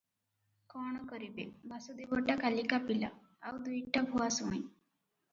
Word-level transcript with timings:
କ’ଣ 0.73 1.01
କରିବେ– 1.09 1.43
ବାସୁଦେବଟା 1.73 2.35
କାଲିକା 2.39 2.79
ପିଲା, 2.87 3.09
ଆଉ 3.51 3.59
ଦୁଇଟା 3.67 4.03
ଭୁଆସୁଣୀ। 4.15 4.63